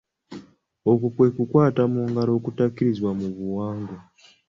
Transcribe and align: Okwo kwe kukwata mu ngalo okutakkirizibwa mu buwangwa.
Okwo 0.91 1.07
kwe 1.15 1.27
kukwata 1.35 1.81
mu 1.93 2.01
ngalo 2.09 2.31
okutakkirizibwa 2.39 3.11
mu 3.19 3.27
buwangwa. 3.35 3.97